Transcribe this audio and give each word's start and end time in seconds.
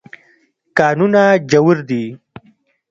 کانونه 0.77 1.23
ژور 1.51 1.77
دي. 1.89 2.03